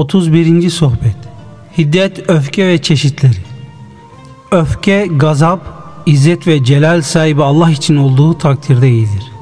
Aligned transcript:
31. 0.00 0.70
Sohbet 0.70 1.16
Hiddet, 1.78 2.30
öfke 2.30 2.68
ve 2.68 2.82
çeşitleri 2.82 3.36
Öfke, 4.50 5.08
gazap, 5.16 5.60
izzet 6.06 6.46
ve 6.46 6.64
celal 6.64 7.02
sahibi 7.02 7.42
Allah 7.42 7.70
için 7.70 7.96
olduğu 7.96 8.38
takdirde 8.38 8.90
iyidir. 8.90 9.32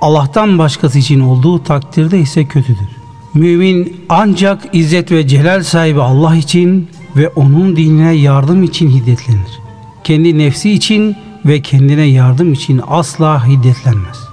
Allah'tan 0.00 0.58
başkası 0.58 0.98
için 0.98 1.20
olduğu 1.20 1.62
takdirde 1.62 2.18
ise 2.18 2.44
kötüdür. 2.44 2.88
Mümin 3.34 4.04
ancak 4.08 4.68
izzet 4.72 5.12
ve 5.12 5.28
celal 5.28 5.62
sahibi 5.62 6.02
Allah 6.02 6.36
için 6.36 6.88
ve 7.16 7.28
onun 7.28 7.76
dinine 7.76 8.12
yardım 8.12 8.62
için 8.62 8.90
hiddetlenir. 8.90 9.60
Kendi 10.04 10.38
nefsi 10.38 10.70
için 10.70 11.16
ve 11.44 11.62
kendine 11.62 12.02
yardım 12.04 12.52
için 12.52 12.80
asla 12.88 13.46
hiddetlenmez. 13.46 14.28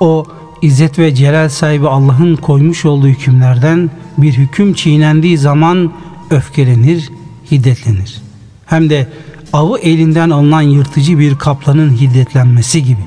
O 0.00 0.26
İzzet 0.62 0.98
ve 0.98 1.14
celal 1.14 1.48
sahibi 1.48 1.88
Allah'ın 1.88 2.36
koymuş 2.36 2.84
olduğu 2.84 3.06
hükümlerden 3.06 3.90
bir 4.18 4.32
hüküm 4.32 4.74
çiğnendiği 4.74 5.38
zaman 5.38 5.92
öfkelenir, 6.30 7.10
hiddetlenir. 7.50 8.22
Hem 8.66 8.90
de 8.90 9.08
avı 9.52 9.78
elinden 9.78 10.30
alınan 10.30 10.62
yırtıcı 10.62 11.18
bir 11.18 11.38
kaplanın 11.38 11.96
hiddetlenmesi 11.96 12.84
gibi. 12.84 13.04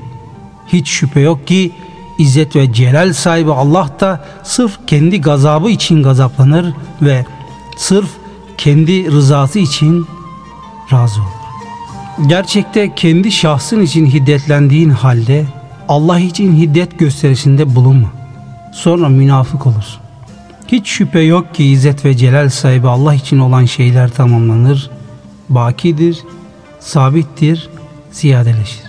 Hiç 0.66 0.88
şüphe 0.88 1.20
yok 1.20 1.46
ki 1.46 1.72
İzzet 2.18 2.56
ve 2.56 2.72
celal 2.72 3.12
sahibi 3.12 3.52
Allah 3.52 3.90
da 4.00 4.24
sırf 4.42 4.78
kendi 4.86 5.20
gazabı 5.20 5.70
için 5.70 6.02
gazaplanır 6.02 6.74
ve 7.02 7.24
sırf 7.76 8.08
kendi 8.58 9.12
rızası 9.12 9.58
için 9.58 10.06
razı 10.92 11.20
olur. 11.20 12.28
Gerçekte 12.28 12.94
kendi 12.94 13.32
şahsın 13.32 13.82
için 13.82 14.06
hiddetlendiğin 14.06 14.90
halde 14.90 15.46
Allah 15.90 16.20
için 16.20 16.56
hiddet 16.56 16.98
gösterisinde 16.98 17.74
bulunma. 17.74 18.12
Sonra 18.72 19.08
münafık 19.08 19.66
olursun. 19.66 20.00
Hiç 20.68 20.88
şüphe 20.88 21.20
yok 21.20 21.54
ki 21.54 21.64
İzzet 21.64 22.04
ve 22.04 22.16
Celal 22.16 22.48
sahibi 22.48 22.88
Allah 22.88 23.14
için 23.14 23.38
olan 23.38 23.64
şeyler 23.64 24.10
tamamlanır, 24.10 24.90
bakidir, 25.48 26.18
sabittir, 26.80 27.68
ziyadeleşir. 28.12 28.82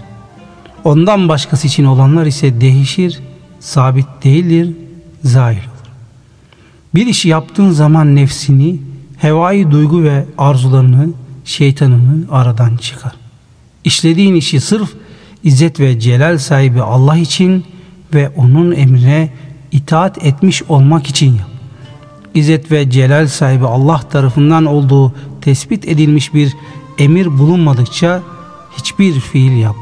Ondan 0.83 1.29
başkası 1.29 1.67
için 1.67 1.85
olanlar 1.85 2.25
ise 2.25 2.61
değişir, 2.61 3.19
sabit 3.59 4.07
değildir, 4.23 4.75
zahil 5.23 5.57
olur. 5.57 5.89
Bir 6.95 7.07
işi 7.07 7.29
yaptığın 7.29 7.71
zaman 7.71 8.15
nefsini, 8.15 8.79
hevai 9.17 9.71
duygu 9.71 10.03
ve 10.03 10.25
arzularını, 10.37 11.09
şeytanını 11.45 12.25
aradan 12.31 12.77
çıkar. 12.77 13.13
İşlediğin 13.83 14.35
işi 14.35 14.59
sırf 14.59 14.93
İzzet 15.43 15.79
ve 15.79 15.99
celal 15.99 16.37
sahibi 16.37 16.81
Allah 16.81 17.17
için 17.17 17.65
ve 18.13 18.29
onun 18.29 18.71
emrine 18.71 19.29
itaat 19.71 20.25
etmiş 20.25 20.63
olmak 20.63 21.07
için 21.07 21.27
yap. 21.27 21.47
İzzet 22.33 22.71
ve 22.71 22.89
celal 22.89 23.27
sahibi 23.27 23.65
Allah 23.65 23.97
tarafından 23.99 24.65
olduğu 24.65 25.13
tespit 25.41 25.87
edilmiş 25.87 26.33
bir 26.33 26.53
emir 26.97 27.37
bulunmadıkça 27.39 28.21
hiçbir 28.77 29.19
fiil 29.19 29.57
yap. 29.57 29.75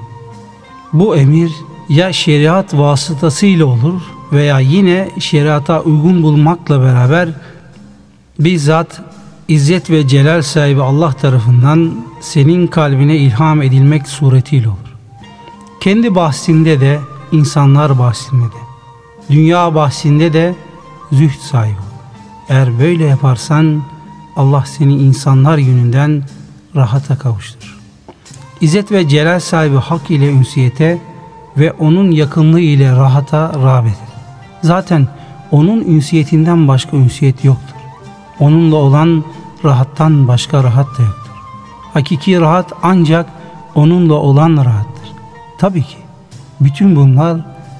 Bu 0.93 1.15
emir 1.15 1.51
ya 1.89 2.13
şeriat 2.13 2.73
vasıtasıyla 2.73 3.65
olur 3.65 4.01
veya 4.31 4.59
yine 4.59 5.09
şeriata 5.19 5.81
uygun 5.81 6.23
bulmakla 6.23 6.81
beraber 6.81 7.29
bizzat 8.39 9.01
İzzet 9.47 9.89
ve 9.89 10.07
Celal 10.07 10.41
sahibi 10.41 10.81
Allah 10.81 11.13
tarafından 11.13 12.05
senin 12.21 12.67
kalbine 12.67 13.17
ilham 13.17 13.61
edilmek 13.61 14.07
suretiyle 14.07 14.69
olur. 14.69 14.88
Kendi 15.79 16.15
bahsinde 16.15 16.81
de, 16.81 16.99
insanlar 17.31 17.99
bahsinde 17.99 18.45
de, 18.45 18.59
dünya 19.29 19.75
bahsinde 19.75 20.33
de 20.33 20.55
zühd 21.11 21.39
sahibi 21.39 21.75
ol. 21.75 21.83
Eğer 22.49 22.79
böyle 22.79 23.05
yaparsan 23.05 23.81
Allah 24.35 24.63
seni 24.65 24.93
insanlar 24.95 25.57
yönünden 25.57 26.23
rahata 26.75 27.17
kavuşturur. 27.17 27.79
İzzet 28.61 28.91
ve 28.91 29.07
celal 29.07 29.39
sahibi 29.39 29.77
hak 29.77 30.11
ile 30.11 30.31
ünsiyete 30.31 31.01
ve 31.57 31.71
onun 31.71 32.11
yakınlığı 32.11 32.59
ile 32.59 32.91
rahata 32.91 33.51
rağbet 33.63 33.93
eder. 33.93 34.23
Zaten 34.61 35.07
onun 35.51 35.81
ünsiyetinden 35.81 36.67
başka 36.67 36.97
ünsiyet 36.97 37.45
yoktur. 37.45 37.75
Onunla 38.39 38.75
olan 38.75 39.23
rahattan 39.65 40.27
başka 40.27 40.63
rahat 40.63 40.87
da 40.97 41.03
yoktur. 41.03 41.31
Hakiki 41.93 42.41
rahat 42.41 42.73
ancak 42.83 43.29
onunla 43.75 44.13
olan 44.13 44.57
rahattır. 44.57 44.98
Tabii 45.59 45.83
ki 45.83 45.97
bütün 46.61 46.95
bunlar 46.95 47.37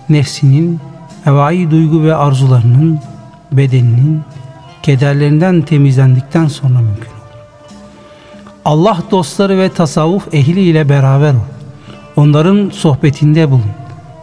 nefsinin, 0.09 0.79
hevai 1.23 1.71
duygu 1.71 2.03
ve 2.03 2.15
arzularının, 2.15 2.99
bedeninin, 3.51 4.21
kederlerinden 4.83 5.61
temizlendikten 5.61 6.47
sonra 6.47 6.79
mümkün 6.79 7.09
olur. 7.11 7.39
Allah 8.65 8.97
dostları 9.11 9.57
ve 9.57 9.69
tasavvuf 9.69 10.33
ehli 10.33 10.61
ile 10.61 10.89
beraber 10.89 11.33
ol. 11.33 11.47
Onların 12.15 12.69
sohbetinde 12.69 13.49
bulun. 13.49 13.71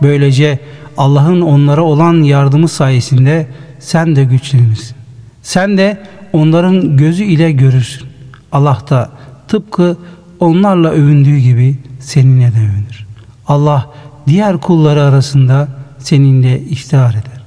Böylece 0.02 0.58
Allah'ın 0.96 1.40
onlara 1.40 1.82
olan 1.82 2.22
yardımı 2.22 2.68
sayesinde 2.68 3.46
sen 3.78 4.16
de 4.16 4.24
güçlenirsin. 4.24 4.96
Sen 5.42 5.78
de 5.78 6.02
onların 6.32 6.96
gözü 6.96 7.24
ile 7.24 7.52
görürsün. 7.52 8.08
Allah 8.52 8.78
da 8.90 9.10
tıpkı 9.48 9.96
onlarla 10.40 10.90
övündüğü 10.90 11.38
gibi 11.38 11.78
seninle 12.00 12.54
de 12.54 12.58
övünür. 12.58 13.05
Allah 13.48 13.90
diğer 14.26 14.60
kulları 14.60 15.02
arasında 15.02 15.68
seninle 15.98 16.60
iftihar 16.60 17.10
eder. 17.10 17.42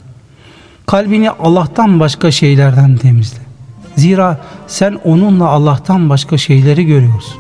Kalbini 0.86 1.32
Allah'tan 1.32 2.00
başka 2.00 2.32
şeylerden 2.32 2.98
temizle. 2.98 3.40
Zira 3.96 4.40
sen 4.68 5.00
onunla 5.04 5.48
Allah'tan 5.48 6.10
başka 6.10 6.38
şeyleri 6.38 6.86
görüyorsun. 6.86 7.36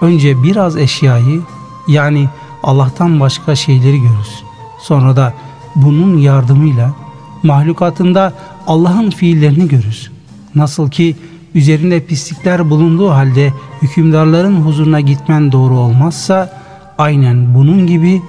Önce 0.00 0.42
biraz 0.42 0.76
eşyayı 0.76 1.42
yani 1.88 2.28
Allah'tan 2.62 3.20
başka 3.20 3.56
şeyleri 3.56 4.00
görürsün. 4.00 4.46
Sonra 4.80 5.16
da 5.16 5.34
bunun 5.76 6.18
yardımıyla 6.18 6.94
mahlukatında 7.42 8.32
Allah'ın 8.66 9.10
fiillerini 9.10 9.68
görürsün. 9.68 10.12
Nasıl 10.54 10.90
ki 10.90 11.16
üzerinde 11.54 12.00
pislikler 12.04 12.70
bulunduğu 12.70 13.10
halde 13.10 13.52
hükümdarların 13.82 14.60
huzuruna 14.60 15.00
gitmen 15.00 15.52
doğru 15.52 15.74
olmazsa 15.74 16.61
Aynen 16.98 17.54
bunun 17.54 17.86
gibi 17.86 18.22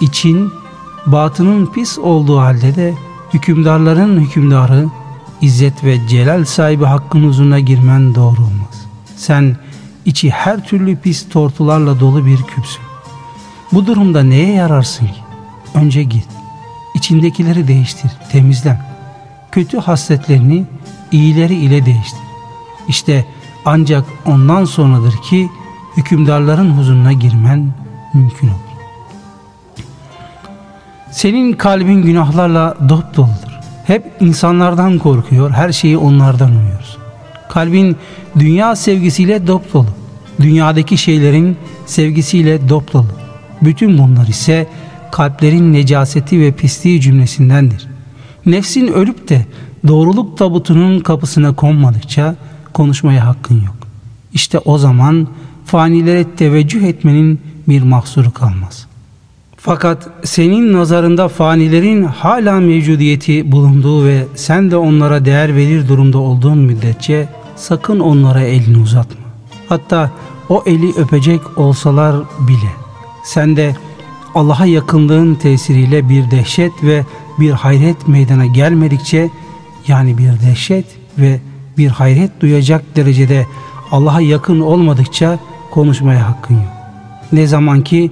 için 0.00 0.52
batının 1.06 1.66
pis 1.66 1.98
olduğu 1.98 2.38
halde 2.38 2.76
de 2.76 2.94
hükümdarların 3.34 4.20
hükümdarı 4.20 4.88
İzzet 5.42 5.84
ve 5.84 6.08
celal 6.08 6.44
sahibi 6.44 6.84
hakkın 6.84 7.28
huzuruna 7.28 7.60
girmen 7.60 8.14
doğru 8.14 8.40
olmaz. 8.40 8.86
Sen 9.16 9.56
içi 10.04 10.30
her 10.30 10.64
türlü 10.64 10.96
pis 10.96 11.28
tortularla 11.28 12.00
dolu 12.00 12.26
bir 12.26 12.42
küpsün. 12.42 12.82
Bu 13.72 13.86
durumda 13.86 14.22
neye 14.22 14.52
yararsın 14.52 15.06
ki? 15.06 15.20
Önce 15.74 16.02
git. 16.02 16.28
İçindekileri 16.94 17.68
değiştir, 17.68 18.10
temizlen. 18.32 18.86
Kötü 19.52 19.78
hasletlerini 19.78 20.64
iyileri 21.12 21.54
ile 21.54 21.86
değiştir. 21.86 22.20
İşte 22.88 23.26
ancak 23.64 24.04
ondan 24.26 24.64
sonradır 24.64 25.16
ki 25.16 25.50
hükümdarların 25.96 26.70
huzuruna 26.70 27.12
girmen 27.12 27.72
mümkün 28.14 28.48
olur. 28.48 28.72
Senin 31.10 31.52
kalbin 31.52 32.02
günahlarla 32.02 32.76
dop 32.88 33.16
doludur. 33.16 33.52
Hep 33.86 34.12
insanlardan 34.20 34.98
korkuyor, 34.98 35.50
her 35.50 35.72
şeyi 35.72 35.98
onlardan 35.98 36.50
umuyoruz. 36.50 36.98
Kalbin 37.48 37.96
dünya 38.38 38.76
sevgisiyle 38.76 39.46
dop 39.46 39.72
dolu. 39.74 39.86
Dünyadaki 40.40 40.98
şeylerin 40.98 41.56
sevgisiyle 41.86 42.68
dop 42.68 42.92
dolu. 42.92 43.06
Bütün 43.62 43.98
bunlar 43.98 44.26
ise 44.26 44.68
kalplerin 45.12 45.72
necaseti 45.72 46.40
ve 46.40 46.52
pisliği 46.52 47.00
cümlesindendir. 47.00 47.86
Nefsin 48.46 48.86
ölüp 48.86 49.28
de 49.28 49.46
doğruluk 49.88 50.38
tabutunun 50.38 51.00
kapısına 51.00 51.54
konmadıkça 51.54 52.34
konuşmaya 52.72 53.26
hakkın 53.26 53.54
yok. 53.54 53.76
İşte 54.32 54.58
o 54.58 54.78
zaman 54.78 55.28
fanilere 55.72 56.24
teveccüh 56.36 56.82
etmenin 56.82 57.40
bir 57.68 57.82
mahsuru 57.82 58.32
kalmaz. 58.32 58.86
Fakat 59.56 60.08
senin 60.24 60.72
nazarında 60.72 61.28
fanilerin 61.28 62.02
hala 62.02 62.60
mevcudiyeti 62.60 63.52
bulunduğu 63.52 64.04
ve 64.04 64.24
sen 64.34 64.70
de 64.70 64.76
onlara 64.76 65.24
değer 65.24 65.56
verir 65.56 65.88
durumda 65.88 66.18
olduğun 66.18 66.58
müddetçe 66.58 67.28
sakın 67.56 68.00
onlara 68.00 68.40
elini 68.40 68.78
uzatma. 68.78 69.26
Hatta 69.68 70.10
o 70.48 70.62
eli 70.66 70.92
öpecek 70.96 71.58
olsalar 71.58 72.16
bile 72.48 72.72
sen 73.24 73.56
de 73.56 73.76
Allah'a 74.34 74.66
yakınlığın 74.66 75.34
tesiriyle 75.34 76.08
bir 76.08 76.30
dehşet 76.30 76.72
ve 76.82 77.04
bir 77.40 77.50
hayret 77.50 78.08
meydana 78.08 78.46
gelmedikçe 78.46 79.30
yani 79.88 80.18
bir 80.18 80.40
dehşet 80.46 80.86
ve 81.18 81.40
bir 81.78 81.88
hayret 81.88 82.40
duyacak 82.40 82.96
derecede 82.96 83.46
Allah'a 83.90 84.20
yakın 84.20 84.60
olmadıkça 84.60 85.38
konuşmaya 85.72 86.28
hakkın 86.28 86.54
yok. 86.54 86.72
Ne 87.32 87.46
zaman 87.46 87.80
ki 87.80 88.10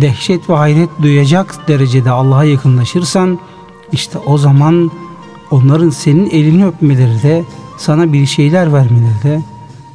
dehşet 0.00 0.50
ve 0.50 0.54
hayret 0.54 0.90
duyacak 1.02 1.68
derecede 1.68 2.10
Allah'a 2.10 2.44
yakınlaşırsan 2.44 3.38
işte 3.92 4.18
o 4.18 4.38
zaman 4.38 4.90
onların 5.50 5.90
senin 5.90 6.30
elini 6.30 6.66
öpmeleri 6.66 7.22
de, 7.22 7.44
sana 7.78 8.12
bir 8.12 8.26
şeyler 8.26 8.72
vermeleri 8.72 9.22
de, 9.22 9.42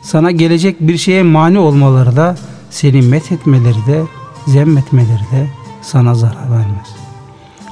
sana 0.01 0.31
gelecek 0.31 0.81
bir 0.81 0.97
şeye 0.97 1.23
mani 1.23 1.59
olmaları 1.59 2.15
da, 2.15 2.37
seni 2.69 3.01
met 3.01 3.31
etmeleri 3.31 3.85
de, 3.87 4.03
zemmetmeleri 4.47 5.31
de 5.31 5.47
sana 5.81 6.15
zarar 6.15 6.51
vermez. 6.51 6.95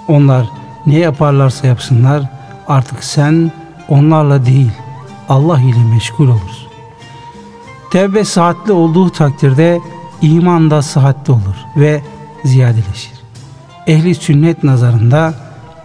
Onlar 0.08 0.50
ne 0.86 0.98
yaparlarsa 1.00 1.68
yapsınlar 1.68 2.24
artık 2.68 3.04
sen 3.04 3.52
onlarla 3.90 4.46
değil 4.46 4.72
Allah 5.30 5.62
ile 5.62 5.84
meşgul 5.94 6.28
olursun. 6.28 6.69
Tevbe 7.92 8.26
saatli 8.26 8.72
olduğu 8.72 9.10
takdirde 9.10 9.80
iman 10.22 10.72
da 10.72 10.82
sıhhatli 10.82 11.34
olur 11.34 11.56
ve 11.78 12.02
ziyadeleşir. 12.44 13.12
Ehli 13.88 14.16
sünnet 14.16 14.64
nazarında 14.64 15.34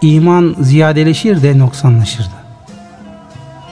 iman 0.01 0.55
ziyadeleşir 0.59 1.43
de 1.43 1.59
noksanlaşır 1.59 2.23
da. 2.23 2.45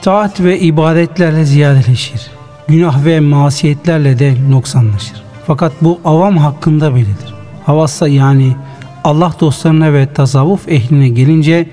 Taat 0.02 0.40
ve 0.40 0.60
ibadetlerle 0.60 1.44
ziyadeleşir. 1.44 2.30
Günah 2.68 3.04
ve 3.04 3.20
masiyetlerle 3.20 4.18
de 4.18 4.34
noksanlaşır. 4.50 5.22
Fakat 5.46 5.72
bu 5.80 6.00
avam 6.04 6.36
hakkında 6.36 6.92
böyledir. 6.92 7.34
Havassa 7.66 8.08
yani 8.08 8.56
Allah 9.04 9.32
dostlarına 9.40 9.92
ve 9.92 10.12
tasavvuf 10.12 10.68
ehline 10.68 11.08
gelince 11.08 11.70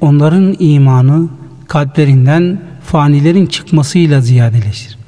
onların 0.00 0.56
imanı 0.58 1.28
kalplerinden 1.68 2.60
fanilerin 2.84 3.46
çıkmasıyla 3.46 4.20
ziyadeleşir. 4.20 5.01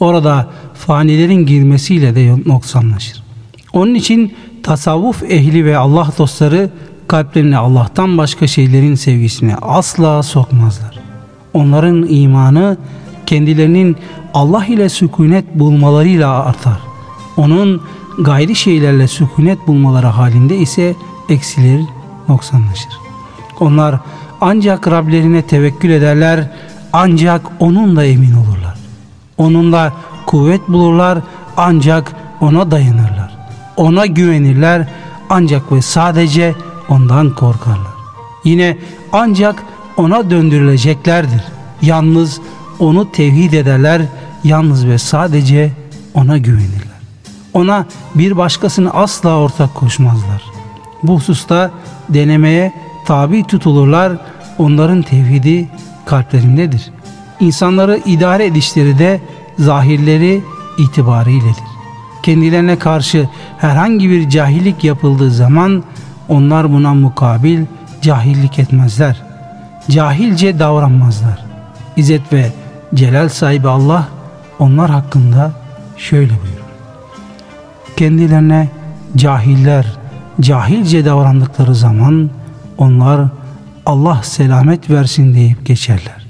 Orada 0.00 0.48
fanilerin 0.74 1.46
girmesiyle 1.46 2.14
de 2.14 2.36
noksanlaşır. 2.46 3.22
Onun 3.72 3.94
için 3.94 4.34
tasavvuf 4.62 5.22
ehli 5.22 5.64
ve 5.64 5.76
Allah 5.76 6.08
dostları 6.18 6.70
kalplerine 7.08 7.56
Allah'tan 7.56 8.18
başka 8.18 8.46
şeylerin 8.46 8.94
sevgisine 8.94 9.56
asla 9.56 10.22
sokmazlar. 10.22 10.98
Onların 11.54 12.06
imanı 12.08 12.76
kendilerinin 13.26 13.96
Allah 14.34 14.66
ile 14.66 14.88
sükunet 14.88 15.54
bulmalarıyla 15.54 16.44
artar. 16.44 16.80
Onun 17.36 17.82
gayri 18.18 18.54
şeylerle 18.54 19.08
sükunet 19.08 19.66
bulmaları 19.66 20.06
halinde 20.06 20.56
ise 20.56 20.94
eksilir, 21.28 21.84
noksanlaşır. 22.28 22.92
Onlar 23.60 24.00
ancak 24.40 24.88
Rablerine 24.88 25.42
tevekkül 25.42 25.90
ederler, 25.90 26.50
ancak 26.92 27.42
onunla 27.60 28.04
emin 28.04 28.32
olurlar. 28.32 28.67
Onunla 29.38 29.92
kuvvet 30.26 30.68
bulurlar, 30.68 31.18
ancak 31.56 32.14
ona 32.40 32.70
dayanırlar. 32.70 33.38
Ona 33.76 34.06
güvenirler, 34.06 34.88
ancak 35.30 35.72
ve 35.72 35.82
sadece 35.82 36.54
ondan 36.88 37.34
korkarlar. 37.34 37.98
Yine 38.44 38.76
ancak 39.12 39.64
ona 39.96 40.30
döndürüleceklerdir. 40.30 41.42
Yalnız 41.82 42.40
onu 42.78 43.12
tevhid 43.12 43.52
ederler, 43.52 44.02
yalnız 44.44 44.86
ve 44.86 44.98
sadece 44.98 45.72
ona 46.14 46.38
güvenirler. 46.38 46.98
Ona 47.54 47.86
bir 48.14 48.36
başkasını 48.36 48.90
asla 48.90 49.36
ortak 49.36 49.74
koşmazlar. 49.74 50.42
Bu 51.02 51.16
hususta 51.16 51.70
denemeye 52.08 52.72
tabi 53.06 53.44
tutulurlar. 53.44 54.12
Onların 54.58 55.02
tevhidi 55.02 55.68
kalplerindedir. 56.06 56.90
İnsanları 57.40 58.00
idare 58.06 58.46
edişleri 58.46 58.98
de 58.98 59.20
zahirleri 59.58 60.42
itibariyledir. 60.78 61.64
Kendilerine 62.22 62.78
karşı 62.78 63.28
herhangi 63.58 64.10
bir 64.10 64.30
cahillik 64.30 64.84
yapıldığı 64.84 65.30
zaman 65.30 65.84
onlar 66.28 66.72
buna 66.72 66.94
mukabil 66.94 67.64
cahillik 68.02 68.58
etmezler. 68.58 69.22
Cahilce 69.90 70.58
davranmazlar. 70.58 71.44
İzzet 71.96 72.32
ve 72.32 72.52
celal 72.94 73.28
sahibi 73.28 73.68
Allah 73.68 74.08
onlar 74.58 74.90
hakkında 74.90 75.52
şöyle 75.96 76.30
buyurur. 76.30 76.68
Kendilerine 77.96 78.68
cahiller, 79.16 79.86
cahilce 80.40 81.04
davrandıkları 81.04 81.74
zaman 81.74 82.30
onlar 82.78 83.28
Allah 83.86 84.20
selamet 84.22 84.90
versin 84.90 85.34
deyip 85.34 85.66
geçerler. 85.66 86.27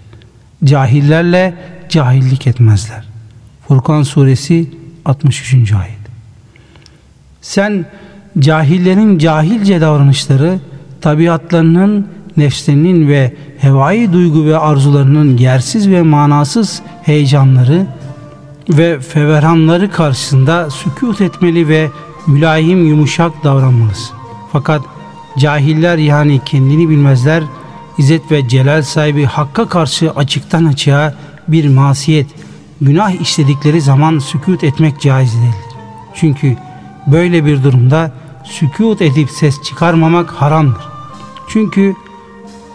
Cahillerle 0.65 1.55
cahillik 1.89 2.47
etmezler. 2.47 3.05
Furkan 3.69 4.03
suresi 4.03 4.71
63. 5.05 5.73
ayet. 5.73 5.99
Sen 7.41 7.87
cahillerin 8.39 9.19
cahilce 9.19 9.81
davranışları 9.81 10.59
tabiatlarının, 11.01 12.07
nefslerinin 12.37 13.09
ve 13.09 13.35
hevai 13.59 14.13
duygu 14.13 14.47
ve 14.47 14.59
arzularının 14.59 15.37
yersiz 15.37 15.91
ve 15.91 16.03
manasız 16.03 16.83
heyecanları 17.03 17.87
ve 18.69 19.01
feverhanları 19.01 19.91
karşısında 19.91 20.71
sükut 20.71 21.21
etmeli 21.21 21.69
ve 21.69 21.91
mülayim 22.27 22.87
yumuşak 22.87 23.45
davranmalısın. 23.45 24.17
Fakat 24.53 24.83
cahiller 25.39 25.99
yani 25.99 26.41
kendini 26.45 26.89
bilmezler, 26.89 27.43
İzzet 27.99 28.31
ve 28.31 28.49
celal 28.49 28.83
sahibi 28.83 29.25
Hakk'a 29.25 29.69
karşı 29.69 30.11
açıktan 30.11 30.65
açığa 30.65 31.15
bir 31.49 31.69
masiyet, 31.69 32.27
günah 32.81 33.21
işledikleri 33.21 33.81
zaman 33.81 34.19
sükut 34.19 34.65
etmek 34.65 35.01
caiz 35.01 35.35
değildir. 35.35 35.77
Çünkü 36.15 36.57
böyle 37.07 37.45
bir 37.45 37.63
durumda 37.63 38.13
sükut 38.45 39.03
edip 39.03 39.31
ses 39.31 39.63
çıkarmamak 39.63 40.31
haramdır. 40.31 40.89
Çünkü 41.49 41.95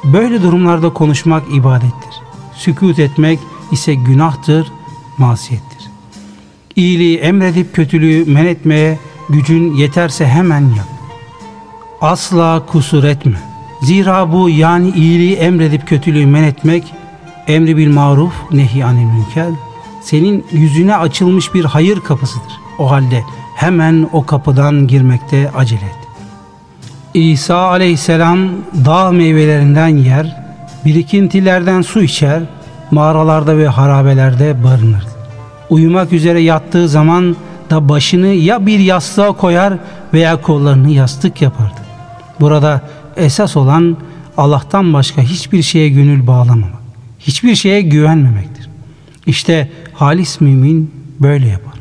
böyle 0.04 0.42
durumlarda 0.42 0.94
konuşmak 0.94 1.44
ibadettir. 1.54 2.22
Sükut 2.56 3.00
etmek 3.00 3.40
ise 3.72 3.94
günahtır, 3.94 4.72
masiyettir. 5.18 5.90
İyiliği 6.76 7.18
emredip 7.18 7.76
kötülüğü 7.76 8.26
men 8.26 8.46
etmeye 8.46 9.00
gücün 9.30 9.74
yeterse 9.74 10.28
hemen 10.28 10.62
yap. 10.62 10.88
Asla 12.02 12.66
kusur 12.66 13.04
etme. 13.04 13.53
Zira 13.84 14.32
bu 14.32 14.50
yani 14.50 14.90
iyiliği 14.90 15.36
emredip 15.36 15.88
kötülüğü 15.88 16.26
men 16.26 16.44
etmek, 16.44 16.84
emri 17.48 17.78
bil 17.78 17.94
maruf, 17.94 18.34
nehi 18.52 18.86
anil 18.86 19.06
münker, 19.06 19.50
senin 20.02 20.46
yüzüne 20.52 20.96
açılmış 20.96 21.54
bir 21.54 21.66
hayır 21.66 22.00
kapısıdır. 22.00 22.54
O 22.80 22.92
halde 22.92 23.24
hemen 23.56 24.10
o 24.14 24.26
kapıdan 24.26 24.88
girmekte 24.88 25.52
acele 25.56 25.86
et. 25.86 26.08
İsa 27.14 27.58
aleyhisselam 27.58 28.50
dağ 28.86 29.12
meyvelerinden 29.12 29.88
yer, 29.88 30.44
birikintilerden 30.86 31.82
su 31.82 32.02
içer, 32.02 32.42
mağaralarda 32.92 33.58
ve 33.58 33.68
harabelerde 33.68 34.64
barınırdı. 34.64 35.14
Uyumak 35.70 36.14
üzere 36.14 36.42
yattığı 36.42 36.88
zaman 36.88 37.36
da 37.70 37.90
başını 37.90 38.28
ya 38.28 38.66
bir 38.66 38.80
yastığa 38.80 39.32
koyar 39.32 39.74
veya 40.14 40.42
kollarını 40.42 40.90
yastık 40.90 41.42
yapardı. 41.42 41.82
Burada 42.40 42.82
esas 43.18 43.58
olan 43.58 43.98
Allah'tan 44.38 44.94
başka 44.94 45.22
hiçbir 45.22 45.62
şeye 45.64 45.90
gönül 45.90 46.28
bağlamamak, 46.28 46.82
hiçbir 47.20 47.56
şeye 47.56 47.82
güvenmemektir. 47.82 48.70
İşte 49.26 49.72
halis 49.94 50.42
mümin 50.42 50.92
böyle 51.20 51.48
yapar. 51.48 51.74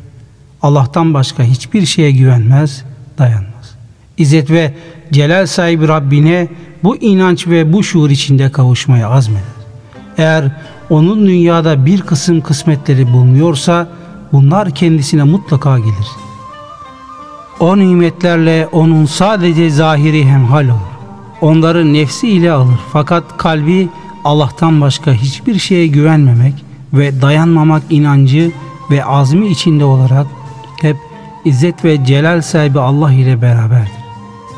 Allah'tan 0.61 1.13
başka 1.13 1.43
hiçbir 1.43 1.85
şeye 1.85 2.11
güvenmez, 2.11 2.83
dayanmaz. 3.17 3.75
İzzet 4.17 4.51
ve 4.51 4.73
celal 5.11 5.45
sahibi 5.45 5.87
Rabbine 5.87 6.47
bu 6.83 6.97
inanç 6.97 7.47
ve 7.47 7.73
bu 7.73 7.83
şuur 7.83 8.09
içinde 8.09 8.51
kavuşmaya 8.51 9.09
azmeder. 9.09 9.43
Eğer 10.17 10.51
onun 10.89 11.27
dünyada 11.27 11.85
bir 11.85 12.01
kısım 12.01 12.41
kısmetleri 12.41 13.13
bulunuyorsa 13.13 13.87
bunlar 14.31 14.71
kendisine 14.71 15.23
mutlaka 15.23 15.79
gelir. 15.79 16.07
O 17.59 17.77
nimetlerle 17.77 18.67
onun 18.71 19.05
sadece 19.05 19.69
zahiri 19.69 20.25
hemhal 20.25 20.65
olur. 20.65 20.92
Onları 21.43 21.93
nefsi 21.93 22.29
ile 22.29 22.51
alır 22.51 22.79
fakat 22.93 23.37
kalbi 23.37 23.89
Allah'tan 24.23 24.81
başka 24.81 25.13
hiçbir 25.13 25.59
şeye 25.59 25.87
güvenmemek 25.87 26.53
ve 26.93 27.21
dayanmamak 27.21 27.83
inancı 27.89 28.51
ve 28.91 29.05
azmi 29.05 29.47
içinde 29.47 29.85
olarak 29.85 30.27
hep 30.81 30.97
İzzet 31.45 31.85
ve 31.85 32.05
Celal 32.05 32.41
sahibi 32.41 32.79
Allah 32.79 33.11
ile 33.11 33.41
beraberdir. 33.41 33.91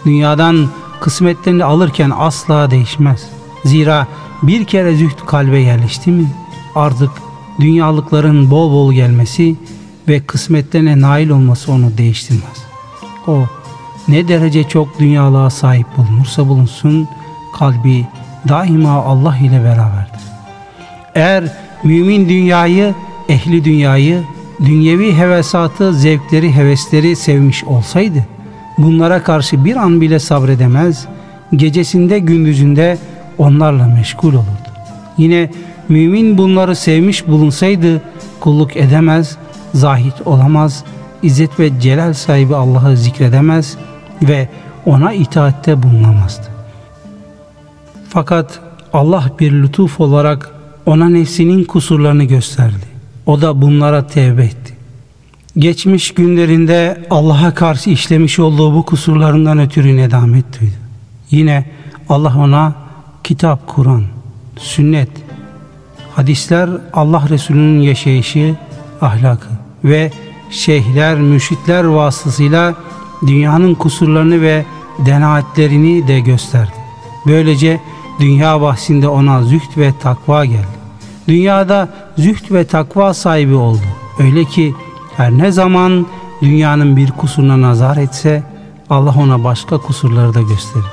Dünyadan 0.05 0.69
kısmetlerini 1.01 1.63
alırken 1.63 2.11
asla 2.17 2.71
değişmez. 2.71 3.29
Zira 3.63 4.07
bir 4.43 4.65
kere 4.65 4.95
züht 4.95 5.25
kalbe 5.25 5.59
yerleşti 5.59 6.11
mi 6.11 6.27
artık 6.75 7.11
dünyalıkların 7.59 8.51
bol 8.51 8.71
bol 8.71 8.93
gelmesi 8.93 9.55
ve 10.07 10.19
kısmetlerine 10.19 11.01
nail 11.01 11.29
olması 11.29 11.71
onu 11.71 11.97
değiştirmez. 11.97 12.65
O 13.27 13.43
ne 14.07 14.27
derece 14.27 14.63
çok 14.63 14.99
dünyalığa 14.99 15.49
sahip 15.49 15.87
bulunursa 15.97 16.47
bulunsun 16.47 17.07
kalbi 17.53 18.05
daima 18.49 18.91
Allah 18.91 19.37
ile 19.37 19.63
beraberdir. 19.63 20.21
Eğer 21.15 21.43
mümin 21.83 22.29
dünyayı, 22.29 22.93
ehli 23.29 23.63
dünyayı, 23.63 24.23
dünyevi 24.65 25.17
hevesatı, 25.17 25.93
zevkleri, 25.93 26.55
hevesleri 26.55 27.15
sevmiş 27.15 27.63
olsaydı 27.63 28.25
bunlara 28.77 29.23
karşı 29.23 29.65
bir 29.65 29.75
an 29.75 30.01
bile 30.01 30.19
sabredemez, 30.19 31.05
gecesinde 31.55 32.19
gündüzünde 32.19 32.97
onlarla 33.37 33.87
meşgul 33.87 34.33
olurdu. 34.33 34.69
Yine 35.17 35.49
mümin 35.89 36.37
bunları 36.37 36.75
sevmiş 36.75 37.27
bulunsaydı 37.27 38.01
kulluk 38.39 38.77
edemez, 38.77 39.37
zahit 39.73 40.13
olamaz, 40.25 40.83
izzet 41.23 41.59
ve 41.59 41.79
celal 41.79 42.13
sahibi 42.13 42.55
Allah'ı 42.55 42.97
zikredemez 42.97 43.77
ve 44.21 44.49
ona 44.85 45.13
itaatte 45.13 45.83
bulunamazdı. 45.83 46.47
Fakat 48.09 48.59
Allah 48.93 49.31
bir 49.39 49.51
lütuf 49.51 49.99
olarak 49.99 50.51
ona 50.85 51.09
nefsinin 51.09 51.63
kusurlarını 51.63 52.23
gösterdi. 52.23 52.85
O 53.25 53.41
da 53.41 53.61
bunlara 53.61 54.07
tevbe 54.07 54.43
etti. 54.43 54.73
Geçmiş 55.57 56.13
günlerinde 56.13 57.07
Allah'a 57.09 57.53
karşı 57.53 57.89
işlemiş 57.89 58.39
olduğu 58.39 58.75
bu 58.75 58.85
kusurlarından 58.85 59.59
ötürü 59.59 59.97
nedamet 59.97 60.59
duydu. 60.61 60.73
Yine 61.31 61.65
Allah 62.09 62.37
ona 62.37 62.73
kitap, 63.23 63.67
Kur'an, 63.67 64.03
sünnet, 64.57 65.09
hadisler 66.15 66.69
Allah 66.93 67.29
Resulü'nün 67.29 67.81
yaşayışı, 67.81 68.55
ahlakı 69.01 69.47
ve 69.83 70.11
şeyhler, 70.49 71.15
müşritler 71.15 71.83
vasıtasıyla 71.83 72.75
dünyanın 73.27 73.75
kusurlarını 73.75 74.41
ve 74.41 74.65
denaatlerini 75.05 76.07
de 76.07 76.19
gösterdi. 76.19 76.73
Böylece 77.27 77.79
dünya 78.19 78.61
bahsinde 78.61 79.07
ona 79.07 79.43
züht 79.43 79.77
ve 79.77 79.93
takva 79.99 80.45
geldi. 80.45 80.75
Dünyada 81.27 81.89
züht 82.17 82.51
ve 82.51 82.65
takva 82.67 83.13
sahibi 83.13 83.53
oldu. 83.53 83.81
Öyle 84.19 84.45
ki 84.45 84.75
her 85.17 85.31
ne 85.31 85.51
zaman 85.51 86.05
dünyanın 86.41 86.97
bir 86.97 87.11
kusuruna 87.11 87.61
nazar 87.61 87.97
etse 87.97 88.43
Allah 88.89 89.15
ona 89.17 89.43
başka 89.43 89.77
kusurları 89.77 90.33
da 90.33 90.41
gösterir. 90.41 90.85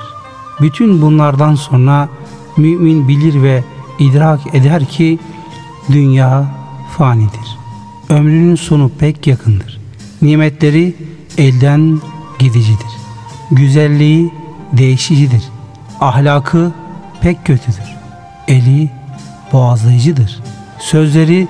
Bütün 0.61 1.01
bunlardan 1.01 1.55
sonra 1.55 2.09
mümin 2.57 3.07
bilir 3.07 3.43
ve 3.43 3.63
idrak 3.99 4.55
eder 4.55 4.85
ki 4.85 5.19
dünya 5.91 6.45
fanidir. 6.97 7.57
Ömrünün 8.09 8.55
sonu 8.55 8.91
pek 8.99 9.27
yakındır. 9.27 9.79
Nimetleri 10.21 10.95
elden 11.37 11.99
gidicidir. 12.43 12.91
Güzelliği 13.51 14.33
değişicidir. 14.73 15.43
Ahlakı 16.01 16.71
pek 17.21 17.45
kötüdür. 17.45 17.95
Eli 18.47 18.89
boğazlayıcıdır. 19.51 20.39
Sözleri 20.79 21.47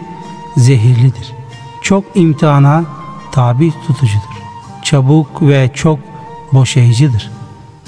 zehirlidir. 0.58 1.34
Çok 1.82 2.04
imtihana 2.16 2.84
tabi 3.32 3.72
tutucudur. 3.88 4.34
Çabuk 4.84 5.42
ve 5.42 5.72
çok 5.74 6.00
boşayıcıdır. 6.54 7.32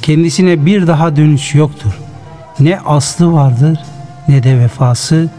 Kendisine 0.01 0.65
bir 0.65 0.88
daha 0.88 1.15
dönüş 1.15 1.55
yoktur. 1.55 2.00
Ne 2.59 2.79
aslı 2.79 3.33
vardır 3.33 3.79
ne 4.27 4.43
de 4.43 4.59
vefası 4.59 5.29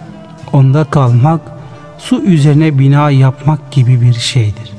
onda 0.53 0.85
kalmak 0.85 1.41
su 1.99 2.23
üzerine 2.23 2.79
bina 2.79 3.11
yapmak 3.11 3.73
gibi 3.73 4.01
bir 4.01 4.15
şeydir. 4.15 4.76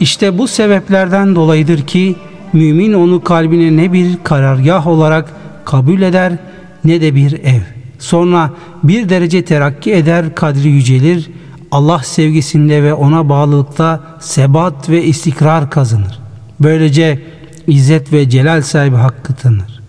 İşte 0.00 0.38
bu 0.38 0.48
sebeplerden 0.48 1.34
dolayıdır 1.34 1.82
ki 1.82 2.16
mümin 2.52 2.92
onu 2.92 3.24
kalbine 3.24 3.76
ne 3.82 3.92
bir 3.92 4.18
karargah 4.24 4.86
olarak 4.86 5.32
kabul 5.64 6.02
eder 6.02 6.32
ne 6.84 7.00
de 7.00 7.14
bir 7.14 7.32
ev. 7.32 7.60
Sonra 7.98 8.50
bir 8.82 9.08
derece 9.08 9.44
terakki 9.44 9.92
eder, 9.92 10.34
kadri 10.34 10.68
yücelir, 10.68 11.30
Allah 11.70 11.98
sevgisinde 11.98 12.82
ve 12.82 12.94
ona 12.94 13.28
bağlılıkta 13.28 14.00
sebat 14.20 14.88
ve 14.88 15.04
istikrar 15.04 15.70
kazanır. 15.70 16.18
Böylece 16.60 17.22
izzet 17.66 18.12
ve 18.12 18.30
celal 18.30 18.62
sahibi 18.62 18.96
hakkı 18.96 19.34
tanır. 19.34 19.80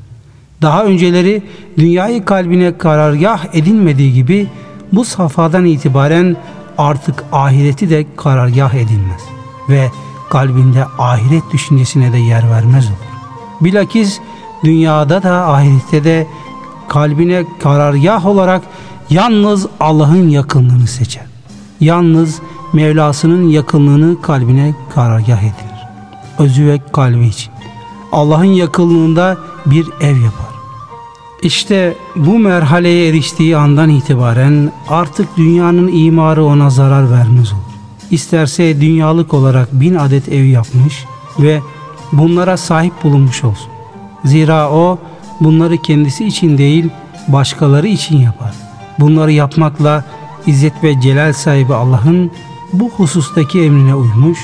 Daha 0.61 0.85
önceleri 0.85 1.41
dünyayı 1.77 2.25
kalbine 2.25 2.77
karargah 2.77 3.45
edinmediği 3.55 4.13
gibi 4.13 4.47
bu 4.93 5.05
safhadan 5.05 5.65
itibaren 5.65 6.35
artık 6.77 7.23
ahireti 7.31 7.89
de 7.89 8.05
karargah 8.17 8.73
edilmez 8.73 9.34
ve 9.69 9.91
kalbinde 10.29 10.85
ahiret 10.99 11.43
düşüncesine 11.53 12.13
de 12.13 12.17
yer 12.17 12.49
vermez 12.49 12.85
olur. 12.85 13.15
Bilakis 13.61 14.19
dünyada 14.63 15.23
da 15.23 15.47
ahirette 15.47 16.03
de 16.03 16.27
kalbine 16.87 17.45
karargah 17.59 18.25
olarak 18.25 18.61
yalnız 19.09 19.67
Allah'ın 19.79 20.29
yakınlığını 20.29 20.87
seçer. 20.87 21.25
Yalnız 21.79 22.41
Mevlasının 22.75 23.49
yakınlığını 23.49 24.21
kalbine 24.21 24.75
karargah 24.95 25.39
edilir. 25.39 25.87
Özü 26.39 26.65
ve 26.65 26.79
kalbi 26.93 27.27
için. 27.27 27.53
Allah'ın 28.11 28.43
yakınlığında 28.43 29.37
bir 29.65 29.87
ev 30.01 30.17
yapar. 30.17 30.55
İşte 31.41 31.95
bu 32.15 32.39
merhaleye 32.39 33.09
eriştiği 33.09 33.57
andan 33.57 33.89
itibaren 33.89 34.71
artık 34.89 35.37
dünyanın 35.37 35.87
imarı 35.87 36.45
ona 36.45 36.69
zarar 36.69 37.11
vermez 37.11 37.53
olur. 37.53 37.64
İsterse 38.15 38.81
dünyalık 38.81 39.33
olarak 39.33 39.73
bin 39.73 39.95
adet 39.95 40.29
ev 40.29 40.43
yapmış 40.43 41.05
ve 41.39 41.61
bunlara 42.11 42.57
sahip 42.57 42.93
bulunmuş 43.03 43.43
olsun. 43.43 43.71
Zira 44.25 44.71
o 44.71 44.97
bunları 45.41 45.77
kendisi 45.77 46.25
için 46.25 46.57
değil 46.57 46.89
başkaları 47.27 47.87
için 47.87 48.17
yapar. 48.17 48.53
Bunları 48.99 49.31
yapmakla 49.31 50.03
İzzet 50.47 50.83
ve 50.83 51.01
Celal 51.01 51.33
sahibi 51.33 51.73
Allah'ın 51.73 52.31
bu 52.73 52.89
husustaki 52.89 53.61
emrine 53.61 53.95
uymuş, 53.95 54.39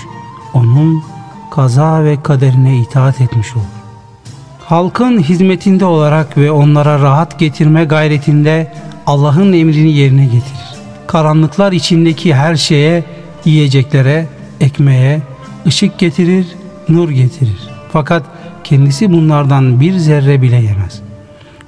onun 0.53 1.03
kaza 1.51 2.03
ve 2.03 2.23
kaderine 2.23 2.77
itaat 2.77 3.21
etmiş 3.21 3.55
olur. 3.55 3.65
Halkın 4.65 5.19
hizmetinde 5.19 5.85
olarak 5.85 6.37
ve 6.37 6.51
onlara 6.51 6.99
rahat 6.99 7.39
getirme 7.39 7.85
gayretinde 7.85 8.73
Allah'ın 9.07 9.53
emrini 9.53 9.91
yerine 9.91 10.25
getirir. 10.25 10.71
Karanlıklar 11.07 11.71
içindeki 11.71 12.35
her 12.35 12.55
şeye, 12.55 13.03
yiyeceklere, 13.45 14.27
ekmeğe, 14.59 15.21
ışık 15.67 15.99
getirir, 15.99 16.45
nur 16.89 17.09
getirir. 17.09 17.69
Fakat 17.91 18.23
kendisi 18.63 19.11
bunlardan 19.11 19.79
bir 19.79 19.93
zerre 19.93 20.41
bile 20.41 20.55
yemez. 20.55 21.01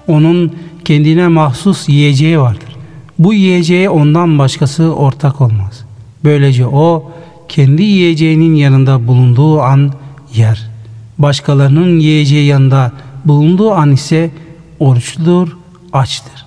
Onun 0.07 0.55
kendine 0.85 1.27
mahsus 1.27 1.89
yiyeceği 1.89 2.39
vardır. 2.39 2.75
Bu 3.19 3.33
yiyeceğe 3.33 3.89
ondan 3.89 4.39
başkası 4.39 4.95
ortak 4.95 5.41
olmaz. 5.41 5.85
Böylece 6.23 6.67
o 6.67 7.11
kendi 7.49 7.83
yiyeceğinin 7.83 8.55
yanında 8.55 9.07
bulunduğu 9.07 9.61
an 9.61 9.93
yer. 10.33 10.69
Başkalarının 11.17 11.99
yiyeceği 11.99 12.45
yanında 12.45 12.91
bulunduğu 13.25 13.71
an 13.71 13.91
ise 13.91 14.31
oruçludur, 14.79 15.57
açtır. 15.93 16.45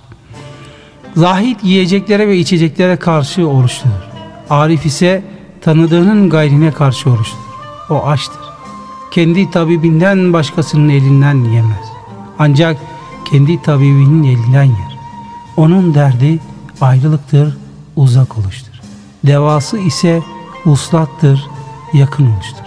Zahid 1.15 1.59
yiyeceklere 1.63 2.27
ve 2.27 2.37
içeceklere 2.37 2.95
karşı 2.95 3.47
oruçludur. 3.47 4.06
Arif 4.49 4.85
ise 4.85 5.23
tanıdığının 5.61 6.29
gayrine 6.29 6.71
karşı 6.71 7.09
oruçludur. 7.09 7.47
O 7.89 8.05
açtır. 8.05 8.41
Kendi 9.11 9.51
tabibinden 9.51 10.33
başkasının 10.33 10.89
elinden 10.89 11.35
yemez. 11.35 11.91
Ancak 12.39 12.77
kendi 13.25 13.61
tabibinin 13.61 14.23
elinden 14.23 14.63
yer. 14.63 14.97
Onun 15.57 15.93
derdi 15.93 16.39
ayrılıktır, 16.81 17.57
uzak 17.95 18.37
oluştur. 18.37 18.73
Devası 19.25 19.77
ise 19.77 20.21
uslattır, 20.65 21.47
yakın 21.93 22.31
oluştur. 22.35 22.65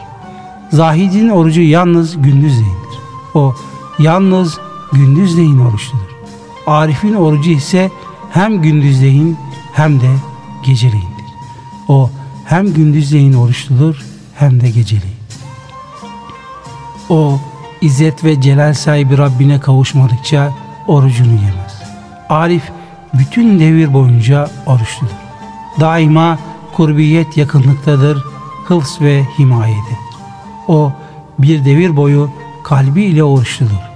Zahidin 0.71 1.29
orucu 1.29 1.61
yalnız 1.61 2.23
gündüzleyindir. 2.23 2.99
O 3.35 3.55
yalnız 3.99 4.59
gündüzleyin 4.93 5.59
oruçludur. 5.59 6.11
Arif'in 6.67 7.15
orucu 7.15 7.51
ise 7.51 7.91
hem 8.31 8.63
gündüzleyin 8.63 9.37
hem 9.73 10.01
de 10.01 10.11
geceleyindir. 10.63 11.10
O 11.91 12.11
hem 12.45 12.75
gündüzleyin 12.75 13.33
oruçludur 13.33 14.05
hem 14.35 14.61
de 14.61 14.71
geceleyin. 14.71 15.17
O 17.09 17.41
İzzet 17.81 18.25
ve 18.25 18.41
celal 18.41 18.75
sahibi 18.75 19.19
Rabbine 19.19 19.61
kavuşmadıkça 19.61 20.53
orucunu 20.89 21.33
yemez. 21.33 21.83
Arif 22.29 22.63
bütün 23.15 23.61
devir 23.61 23.93
boyunca 23.93 24.51
oruçludur. 24.67 25.15
Daima 25.81 26.39
kurbiyet 26.73 27.37
yakınlıktadır, 27.37 28.25
hıfz 28.65 29.01
ve 29.01 29.25
himayede. 29.39 29.97
O 30.69 30.93
bir 31.39 31.65
devir 31.65 31.97
boyu 31.97 32.31
kalbi 32.65 33.05
ile 33.05 33.25
oruçludur. 33.25 33.91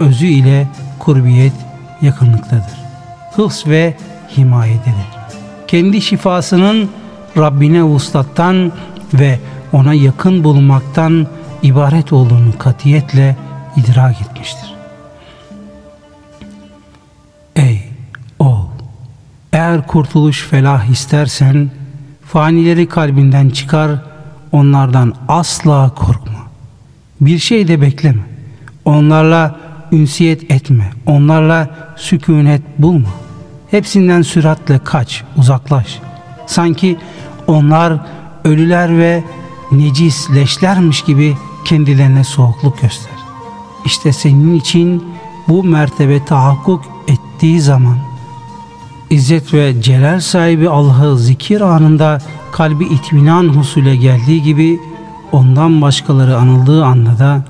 Özü 0.00 0.26
ile 0.26 0.68
kurbiyet 0.98 1.54
yakınlıktadır. 2.02 2.78
Hıfz 3.32 3.66
ve 3.66 3.96
himayededir. 4.36 5.06
Kendi 5.68 6.02
şifasının 6.02 6.90
Rabbine 7.36 7.82
vuslattan 7.82 8.72
ve 9.14 9.38
ona 9.72 9.94
yakın 9.94 10.44
bulunmaktan 10.44 11.26
ibaret 11.62 12.12
olduğunu 12.12 12.58
katiyetle 12.58 13.36
idrak 13.76 14.20
etmiştir. 14.20 14.74
Ey 17.56 17.84
oğul! 18.38 18.66
Eğer 19.52 19.86
kurtuluş 19.86 20.42
felah 20.42 20.84
istersen 20.84 21.70
fanileri 22.24 22.88
kalbinden 22.88 23.50
çıkar, 23.50 23.90
onlardan 24.52 25.14
asla 25.28 25.90
korkma. 25.94 26.38
Bir 27.20 27.38
şey 27.38 27.68
de 27.68 27.80
bekleme. 27.80 28.22
Onlarla 28.84 29.56
ünsiyet 29.92 30.50
etme. 30.50 30.90
Onlarla 31.06 31.68
sükunet 31.96 32.62
bulma. 32.78 33.08
Hepsinden 33.70 34.22
süratle 34.22 34.78
kaç, 34.78 35.24
uzaklaş. 35.36 35.98
Sanki 36.46 36.96
onlar 37.46 37.98
ölüler 38.44 38.98
ve 38.98 39.24
necis 39.72 40.30
leşlermiş 40.30 41.02
gibi 41.02 41.36
kendilerine 41.64 42.24
soğukluk 42.24 42.80
göster. 42.80 43.16
İşte 43.84 44.12
senin 44.12 44.54
için 44.54 45.04
bu 45.48 45.64
mertebe 45.64 46.24
tahakkuk 46.24 46.84
ettiği 47.08 47.60
zaman 47.60 47.96
İzzet 49.10 49.54
ve 49.54 49.82
celal 49.82 50.20
sahibi 50.20 50.68
Allah'ı 50.68 51.18
zikir 51.18 51.60
anında 51.60 52.18
kalbi 52.52 52.84
itminan 52.84 53.48
husule 53.48 53.96
geldiği 53.96 54.42
gibi 54.42 54.80
ondan 55.32 55.82
başkaları 55.82 56.36
anıldığı 56.36 56.84
anda 56.84 57.18
da 57.18 57.44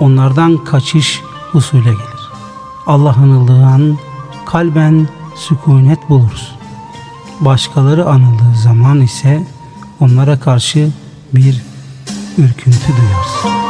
onlardan 0.00 0.64
kaçış 0.64 1.20
husule 1.52 1.90
gelir. 1.90 2.30
Allah 2.86 3.14
anıldığı 3.14 3.66
an 3.66 3.98
kalben 4.46 5.08
sükunet 5.36 6.08
buluruz. 6.08 6.59
Başkaları 7.40 8.06
anıldığı 8.06 8.56
zaman 8.62 9.00
ise 9.00 9.46
onlara 10.00 10.40
karşı 10.40 10.90
bir 11.34 11.62
ürküntü 12.38 12.86
duyarsın. 12.88 13.69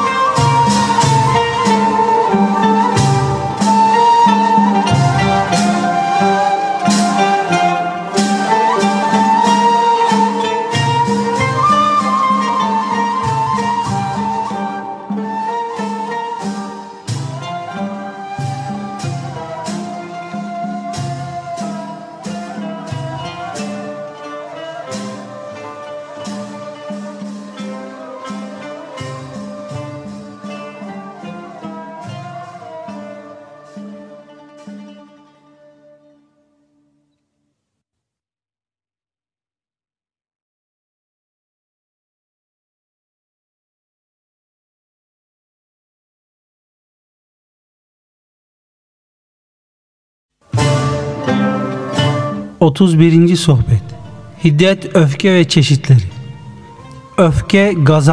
31. 52.60 53.36
Sohbet 53.36 53.82
Hiddet, 54.44 54.96
öfke 54.96 55.34
ve 55.34 55.48
çeşitleri 55.48 55.98
Öfke, 57.18 57.74
gazap 57.82 58.08